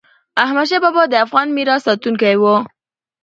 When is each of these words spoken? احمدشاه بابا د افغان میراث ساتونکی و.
احمدشاه 0.43 0.79
بابا 0.83 1.03
د 1.09 1.13
افغان 1.25 1.47
میراث 1.55 1.81
ساتونکی 1.87 2.35
و. 2.41 2.43